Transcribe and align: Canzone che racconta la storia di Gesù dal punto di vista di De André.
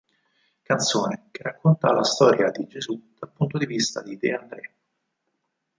Canzone 0.63 1.27
che 1.29 1.43
racconta 1.43 1.93
la 1.93 2.03
storia 2.03 2.49
di 2.49 2.65
Gesù 2.65 3.13
dal 3.19 3.29
punto 3.31 3.59
di 3.59 3.67
vista 3.67 4.01
di 4.01 4.17
De 4.17 4.33
André. 4.33 4.73